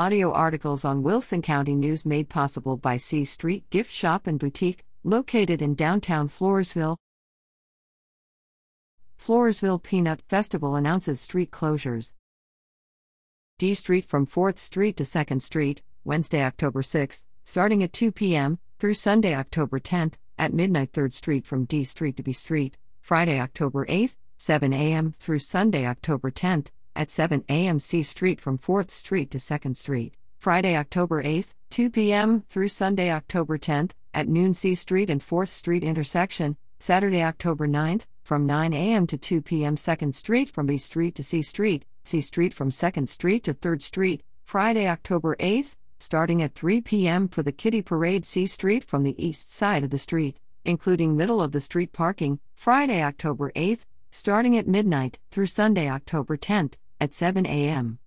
Audio 0.00 0.32
articles 0.32 0.82
on 0.82 1.02
Wilson 1.02 1.42
County 1.42 1.74
News 1.74 2.06
made 2.06 2.30
possible 2.30 2.78
by 2.78 2.96
C 2.96 3.22
Street 3.26 3.68
Gift 3.68 3.92
Shop 3.92 4.26
and 4.26 4.38
Boutique, 4.38 4.86
located 5.04 5.60
in 5.60 5.74
downtown 5.74 6.26
Floresville. 6.26 6.96
Floresville 9.18 9.82
Peanut 9.82 10.22
Festival 10.22 10.74
announces 10.74 11.20
street 11.20 11.50
closures. 11.50 12.14
D 13.58 13.74
Street 13.74 14.06
from 14.06 14.26
4th 14.26 14.58
Street 14.58 14.96
to 14.96 15.04
2nd 15.04 15.42
Street, 15.42 15.82
Wednesday, 16.02 16.44
October 16.44 16.80
6, 16.80 17.22
starting 17.44 17.82
at 17.82 17.92
2 17.92 18.10
p.m., 18.10 18.58
through 18.78 18.94
Sunday, 18.94 19.34
October 19.34 19.78
10th, 19.78 20.14
at 20.38 20.54
midnight, 20.54 20.92
3rd 20.92 21.12
Street 21.12 21.46
from 21.46 21.66
D 21.66 21.84
Street 21.84 22.16
to 22.16 22.22
B 22.22 22.32
Street, 22.32 22.78
Friday, 23.02 23.38
October 23.38 23.84
8th, 23.84 24.16
7 24.38 24.72
a.m., 24.72 25.12
through 25.18 25.40
Sunday, 25.40 25.84
October 25.84 26.30
10th, 26.30 26.68
at 26.96 27.10
7 27.10 27.44
a.m. 27.48 27.78
C 27.78 28.02
Street 28.02 28.40
from 28.40 28.58
4th 28.58 28.90
Street 28.90 29.30
to 29.30 29.38
2nd 29.38 29.76
Street, 29.76 30.14
Friday, 30.38 30.76
October 30.76 31.22
8th, 31.22 31.50
2 31.70 31.90
p.m., 31.90 32.44
through 32.48 32.68
Sunday, 32.68 33.10
October 33.10 33.58
10th, 33.58 33.90
at 34.12 34.28
noon 34.28 34.54
C 34.54 34.74
Street 34.74 35.10
and 35.10 35.20
4th 35.20 35.48
Street 35.48 35.84
intersection, 35.84 36.56
Saturday, 36.78 37.22
October 37.22 37.68
9th, 37.68 38.06
from 38.24 38.46
9 38.46 38.72
a.m. 38.72 39.06
to 39.06 39.18
2 39.18 39.42
p.m. 39.42 39.76
2nd 39.76 40.14
Street 40.14 40.48
from 40.48 40.66
B 40.66 40.78
Street 40.78 41.14
to 41.16 41.22
C 41.22 41.42
Street, 41.42 41.84
C 42.04 42.20
Street 42.20 42.54
from 42.54 42.70
2nd 42.70 43.08
Street 43.08 43.44
to 43.44 43.54
3rd 43.54 43.82
Street, 43.82 44.22
Friday, 44.44 44.88
October 44.88 45.36
8th, 45.36 45.76
starting 45.98 46.42
at 46.42 46.54
3 46.54 46.80
p.m. 46.80 47.28
for 47.28 47.42
the 47.42 47.52
Kiddie 47.52 47.82
Parade 47.82 48.24
C 48.24 48.46
Street 48.46 48.84
from 48.84 49.02
the 49.02 49.14
east 49.24 49.52
side 49.52 49.84
of 49.84 49.90
the 49.90 49.98
street, 49.98 50.38
including 50.64 51.16
middle 51.16 51.42
of 51.42 51.52
the 51.52 51.60
street 51.60 51.92
parking, 51.92 52.40
Friday, 52.54 53.02
October 53.02 53.52
8th, 53.54 53.84
starting 54.10 54.56
at 54.56 54.66
midnight 54.66 55.20
through 55.30 55.46
Sunday, 55.46 55.88
October 55.88 56.36
10th, 56.36 56.74
at 57.00 57.14
7 57.14 57.46
a.m. 57.46 57.99